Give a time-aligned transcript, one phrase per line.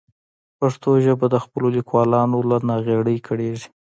[0.59, 3.67] پښتو ژبه د خپلو لیکوالانو له ناغېړۍ کړېږي.